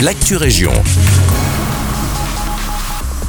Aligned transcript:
l'actu 0.00 0.36
région. 0.36 0.72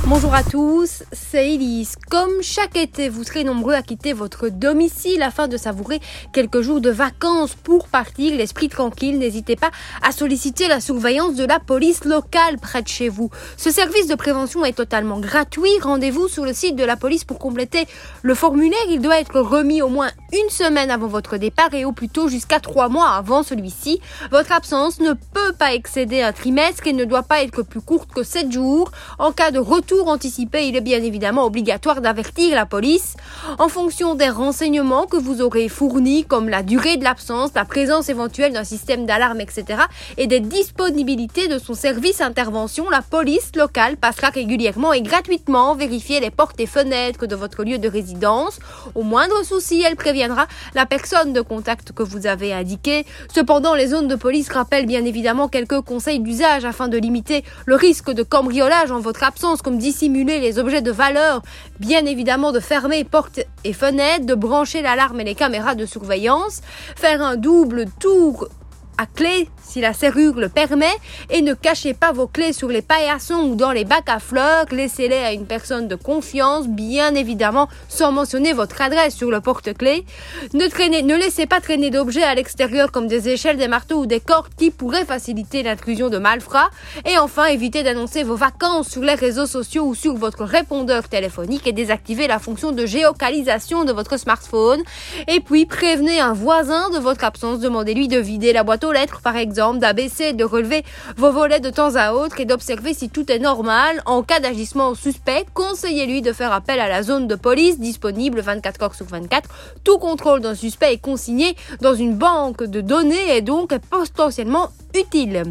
Bonjour 0.09 0.33
à 0.33 0.41
tous, 0.41 1.03
c'est 1.11 1.53
Elise. 1.55 1.95
Comme 2.09 2.41
chaque 2.41 2.77
été, 2.77 3.09
vous 3.09 3.25
serez 3.25 3.43
nombreux 3.43 3.73
à 3.73 3.81
quitter 3.81 4.13
votre 4.13 4.47
domicile 4.47 5.21
afin 5.21 5.49
de 5.49 5.57
savourer 5.57 5.99
quelques 6.31 6.61
jours 6.61 6.79
de 6.79 6.89
vacances 6.89 7.55
pour 7.55 7.89
partir 7.89 8.33
l'esprit 8.33 8.69
tranquille. 8.69 9.19
N'hésitez 9.19 9.57
pas 9.57 9.69
à 10.01 10.13
solliciter 10.13 10.69
la 10.69 10.79
surveillance 10.79 11.35
de 11.35 11.43
la 11.43 11.59
police 11.59 12.05
locale 12.05 12.57
près 12.57 12.81
de 12.81 12.87
chez 12.87 13.09
vous. 13.09 13.29
Ce 13.57 13.69
service 13.69 14.07
de 14.07 14.15
prévention 14.15 14.63
est 14.63 14.77
totalement 14.77 15.19
gratuit. 15.19 15.77
Rendez-vous 15.81 16.29
sur 16.29 16.45
le 16.45 16.53
site 16.53 16.77
de 16.77 16.85
la 16.85 16.95
police 16.95 17.25
pour 17.25 17.37
compléter 17.37 17.85
le 18.21 18.33
formulaire. 18.33 18.79
Il 18.89 19.01
doit 19.01 19.19
être 19.19 19.41
remis 19.41 19.81
au 19.81 19.89
moins 19.89 20.11
une 20.31 20.49
semaine 20.49 20.89
avant 20.89 21.07
votre 21.07 21.35
départ 21.35 21.73
et 21.73 21.83
au 21.83 21.91
plus 21.91 22.07
tôt 22.07 22.29
jusqu'à 22.29 22.61
trois 22.61 22.87
mois 22.87 23.09
avant 23.09 23.43
celui-ci. 23.43 23.99
Votre 24.31 24.53
absence 24.53 25.01
ne 25.01 25.11
peut 25.11 25.53
pas 25.59 25.73
excéder 25.73 26.21
un 26.21 26.31
trimestre 26.31 26.87
et 26.87 26.93
ne 26.93 27.03
doit 27.03 27.23
pas 27.23 27.43
être 27.43 27.61
plus 27.61 27.81
courte 27.81 28.13
que 28.13 28.23
sept 28.23 28.53
jours. 28.53 28.89
En 29.19 29.33
cas 29.33 29.51
de 29.51 29.59
retour 29.59 29.96
anticipé, 30.05 30.67
il 30.67 30.75
est 30.75 30.81
bien 30.81 31.01
évidemment 31.01 31.45
obligatoire 31.45 32.01
d'avertir 32.01 32.55
la 32.55 32.65
police 32.65 33.15
en 33.59 33.67
fonction 33.67 34.15
des 34.15 34.29
renseignements 34.29 35.05
que 35.05 35.17
vous 35.17 35.41
aurez 35.41 35.69
fournis, 35.69 36.25
comme 36.25 36.49
la 36.49 36.63
durée 36.63 36.97
de 36.97 37.03
l'absence, 37.03 37.51
la 37.55 37.65
présence 37.65 38.09
éventuelle 38.09 38.53
d'un 38.53 38.63
système 38.63 39.05
d'alarme, 39.05 39.41
etc., 39.41 39.81
et 40.17 40.27
des 40.27 40.39
disponibilités 40.39 41.47
de 41.47 41.59
son 41.59 41.73
service 41.73 42.21
intervention. 42.21 42.89
La 42.89 43.01
police 43.01 43.51
locale 43.55 43.97
passera 43.97 44.29
régulièrement 44.29 44.93
et 44.93 45.01
gratuitement 45.01 45.75
vérifier 45.75 46.19
les 46.19 46.31
portes 46.31 46.59
et 46.59 46.65
fenêtres 46.65 47.25
de 47.25 47.35
votre 47.35 47.63
lieu 47.63 47.77
de 47.77 47.89
résidence. 47.89 48.59
Au 48.95 49.03
moindre 49.03 49.43
souci, 49.43 49.83
elle 49.85 49.95
préviendra 49.95 50.47
la 50.75 50.85
personne 50.85 51.33
de 51.33 51.41
contact 51.41 51.91
que 51.91 52.03
vous 52.03 52.27
avez 52.27 52.53
indiqué. 52.53 53.05
Cependant, 53.33 53.75
les 53.75 53.87
zones 53.87 54.07
de 54.07 54.15
police 54.15 54.49
rappellent 54.49 54.85
bien 54.85 55.05
évidemment 55.05 55.47
quelques 55.47 55.81
conseils 55.81 56.19
d'usage 56.19 56.65
afin 56.65 56.87
de 56.87 56.97
limiter 56.97 57.43
le 57.65 57.75
risque 57.75 58.11
de 58.11 58.23
cambriolage 58.23 58.91
en 58.91 58.99
votre 58.99 59.23
absence, 59.23 59.61
comme 59.61 59.77
dit 59.77 59.86
dissimuler 59.87 60.41
les 60.41 60.59
objets 60.59 60.81
de 60.81 60.91
valeur, 60.91 61.41
bien 61.79 62.05
évidemment 62.05 62.51
de 62.51 62.59
fermer 62.59 63.05
portes 63.05 63.39
et 63.63 63.71
fenêtres, 63.71 64.25
de 64.25 64.35
brancher 64.35 64.81
l'alarme 64.81 65.21
et 65.21 65.23
les 65.23 65.33
caméras 65.33 65.75
de 65.75 65.85
surveillance, 65.85 66.61
faire 66.97 67.21
un 67.21 67.37
double 67.37 67.85
tour 67.97 68.49
à 68.97 69.05
clé 69.05 69.47
si 69.67 69.81
la 69.81 69.93
serrure 69.93 70.35
le 70.35 70.47
permet 70.47 70.95
et 71.29 71.41
ne 71.41 71.53
cachez 71.53 71.93
pas 71.93 72.13
vos 72.13 72.27
clés 72.27 72.53
sur 72.53 72.69
les 72.69 72.81
paillassons 72.81 73.49
ou 73.49 73.55
dans 73.55 73.71
les 73.71 73.83
bacs 73.83 74.07
à 74.07 74.19
fleurs, 74.19 74.65
laissez-les 74.71 75.17
à 75.17 75.33
une 75.33 75.45
personne 75.45 75.87
de 75.89 75.95
confiance, 75.95 76.67
bien 76.67 77.13
évidemment 77.15 77.67
sans 77.89 78.11
mentionner 78.13 78.53
votre 78.53 78.81
adresse 78.81 79.13
sur 79.13 79.29
le 79.29 79.41
porte-clés. 79.41 80.05
Ne, 80.53 80.65
ne 81.01 81.15
laissez 81.15 81.45
pas 81.47 81.59
traîner 81.59 81.89
d'objets 81.89 82.23
à 82.23 82.33
l'extérieur 82.33 82.91
comme 82.91 83.07
des 83.07 83.27
échelles, 83.29 83.57
des 83.57 83.67
marteaux 83.67 83.99
ou 83.99 84.05
des 84.05 84.21
cordes 84.21 84.53
qui 84.57 84.71
pourraient 84.71 85.05
faciliter 85.05 85.63
l'intrusion 85.63 86.09
de 86.09 86.17
malfrats. 86.17 86.69
Et 87.05 87.17
enfin, 87.17 87.45
évitez 87.47 87.83
d'annoncer 87.83 88.23
vos 88.23 88.35
vacances 88.35 88.89
sur 88.89 89.01
les 89.01 89.15
réseaux 89.15 89.47
sociaux 89.47 89.83
ou 89.83 89.95
sur 89.95 90.15
votre 90.15 90.45
répondeur 90.45 91.09
téléphonique 91.09 91.67
et 91.67 91.73
désactivez 91.73 92.27
la 92.27 92.39
fonction 92.39 92.71
de 92.71 92.85
géocalisation 92.85 93.83
de 93.83 93.91
votre 93.91 94.17
smartphone. 94.17 94.81
Et 95.27 95.41
puis, 95.41 95.65
prévenez 95.65 96.21
un 96.21 96.33
voisin 96.33 96.89
de 96.89 96.99
votre 96.99 97.25
absence, 97.25 97.59
demandez-lui 97.59 98.07
de 98.07 98.17
vider 98.17 98.53
la 98.53 98.63
boîte 98.63 98.85
lettres, 98.91 99.21
par 99.21 99.35
exemple, 99.35 99.79
d'abaisser, 99.79 100.33
de 100.33 100.43
relever 100.43 100.83
vos 101.17 101.31
volets 101.31 101.59
de 101.59 101.69
temps 101.69 101.95
à 101.95 102.13
autre 102.13 102.39
et 102.39 102.45
d'observer 102.45 102.93
si 102.93 103.09
tout 103.09 103.31
est 103.31 103.39
normal. 103.39 104.01
En 104.05 104.23
cas 104.23 104.39
d'agissement 104.39 104.95
suspect, 104.95 105.45
conseillez-lui 105.53 106.21
de 106.21 106.33
faire 106.33 106.51
appel 106.51 106.79
à 106.79 106.87
la 106.87 107.03
zone 107.03 107.27
de 107.27 107.35
police 107.35 107.79
disponible 107.79 108.41
24 108.41 108.83
heures 108.83 108.95
sur 108.95 109.05
24. 109.05 109.49
Tout 109.83 109.97
contrôle 109.97 110.41
d'un 110.41 110.55
suspect 110.55 110.93
est 110.93 111.01
consigné 111.01 111.55
dans 111.81 111.93
une 111.93 112.15
banque 112.15 112.63
de 112.63 112.81
données 112.81 113.35
et 113.35 113.41
donc 113.41 113.77
potentiellement 113.89 114.69
utile. 114.95 115.43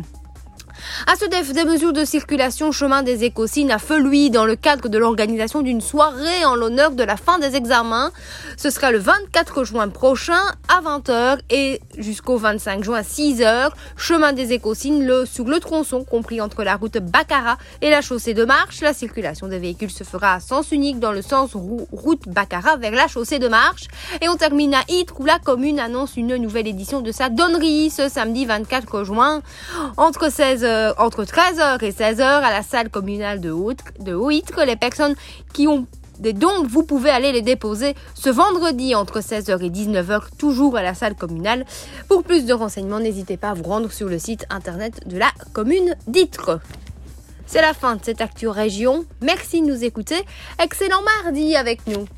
À 1.06 1.14
ce 1.16 1.24
def, 1.26 1.52
des 1.52 1.64
mesures 1.64 1.92
de 1.92 2.04
circulation 2.04 2.72
chemin 2.72 3.02
des 3.02 3.24
écosines 3.24 3.70
à 3.70 3.78
Feluy 3.78 4.30
dans 4.30 4.44
le 4.44 4.56
cadre 4.56 4.88
de 4.88 4.98
l'organisation 4.98 5.62
d'une 5.62 5.80
soirée 5.80 6.44
en 6.44 6.54
l'honneur 6.54 6.92
de 6.92 7.04
la 7.04 7.16
fin 7.16 7.38
des 7.38 7.54
examens. 7.56 8.10
Ce 8.56 8.70
sera 8.70 8.90
le 8.90 8.98
24 8.98 9.64
juin 9.64 9.88
prochain 9.88 10.40
à 10.68 10.80
20h 10.80 11.38
et 11.50 11.80
jusqu'au 11.98 12.36
25 12.36 12.82
juin 12.82 12.98
à 12.98 13.02
6h. 13.02 13.70
Chemin 13.96 14.32
des 14.32 14.52
écosines 14.52 15.06
le, 15.06 15.26
sur 15.26 15.44
le 15.44 15.60
tronçon 15.60 16.04
compris 16.04 16.40
entre 16.40 16.64
la 16.64 16.76
route 16.76 16.98
Baccara 16.98 17.58
et 17.82 17.90
la 17.90 18.00
chaussée 18.00 18.34
de 18.34 18.44
marche. 18.44 18.80
La 18.80 18.92
circulation 18.92 19.48
des 19.48 19.58
véhicules 19.58 19.90
se 19.90 20.04
fera 20.04 20.34
à 20.34 20.40
sens 20.40 20.72
unique 20.72 20.98
dans 20.98 21.12
le 21.12 21.22
sens 21.22 21.50
route 21.54 22.28
Baccara 22.28 22.76
vers 22.76 22.92
la 22.92 23.06
chaussée 23.06 23.38
de 23.38 23.48
marche. 23.48 23.88
Et 24.20 24.28
on 24.28 24.36
termine 24.36 24.74
à 24.74 24.82
Ytre 24.88 25.20
où 25.20 25.24
la 25.24 25.38
commune 25.38 25.78
annonce 25.78 26.16
une 26.16 26.36
nouvelle 26.36 26.66
édition 26.66 27.00
de 27.00 27.12
sa 27.12 27.28
donnerie 27.28 27.90
ce 27.90 28.08
samedi 28.08 28.44
24 28.46 29.04
juin 29.04 29.42
entre 29.96 30.30
16 30.30 30.64
euh, 30.76 30.92
entre 30.98 31.24
13h 31.24 31.82
et 31.82 31.90
16h 31.90 32.22
à 32.22 32.50
la 32.50 32.62
salle 32.62 32.90
communale 32.90 33.40
de 33.40 33.50
Houitre. 33.50 34.64
Les 34.66 34.76
personnes 34.76 35.14
qui 35.54 35.66
ont 35.66 35.86
des 36.18 36.32
dons, 36.32 36.64
vous 36.68 36.82
pouvez 36.82 37.10
aller 37.10 37.32
les 37.32 37.42
déposer 37.42 37.94
ce 38.14 38.28
vendredi 38.28 38.94
entre 38.94 39.20
16h 39.20 39.62
et 39.64 39.70
19h, 39.70 40.36
toujours 40.38 40.76
à 40.76 40.82
la 40.82 40.94
salle 40.94 41.14
communale. 41.14 41.64
Pour 42.08 42.24
plus 42.24 42.44
de 42.44 42.52
renseignements, 42.52 43.00
n'hésitez 43.00 43.36
pas 43.36 43.50
à 43.50 43.54
vous 43.54 43.64
rendre 43.64 43.90
sur 43.90 44.08
le 44.08 44.18
site 44.18 44.44
internet 44.50 45.06
de 45.06 45.18
la 45.18 45.30
commune 45.52 45.96
d'Itre. 46.06 46.60
C'est 47.46 47.62
la 47.62 47.74
fin 47.74 47.96
de 47.96 48.04
cette 48.04 48.20
Actu 48.20 48.48
Région. 48.48 49.04
Merci 49.22 49.62
de 49.62 49.66
nous 49.66 49.84
écouter. 49.84 50.24
Excellent 50.62 51.02
mardi 51.24 51.56
avec 51.56 51.86
nous. 51.86 52.06